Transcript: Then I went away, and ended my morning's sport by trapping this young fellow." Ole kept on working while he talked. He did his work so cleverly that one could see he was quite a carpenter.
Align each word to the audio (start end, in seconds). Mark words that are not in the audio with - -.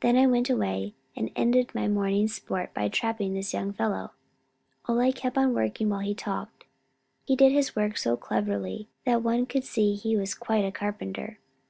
Then 0.00 0.16
I 0.16 0.26
went 0.26 0.48
away, 0.48 0.94
and 1.14 1.30
ended 1.36 1.74
my 1.74 1.86
morning's 1.86 2.32
sport 2.32 2.72
by 2.72 2.88
trapping 2.88 3.34
this 3.34 3.52
young 3.52 3.74
fellow." 3.74 4.12
Ole 4.88 5.12
kept 5.12 5.36
on 5.36 5.52
working 5.52 5.90
while 5.90 6.00
he 6.00 6.14
talked. 6.14 6.64
He 7.26 7.36
did 7.36 7.52
his 7.52 7.76
work 7.76 7.98
so 7.98 8.16
cleverly 8.16 8.88
that 9.04 9.22
one 9.22 9.44
could 9.44 9.64
see 9.64 9.92
he 9.96 10.16
was 10.16 10.32
quite 10.32 10.64
a 10.64 10.72
carpenter. 10.72 11.38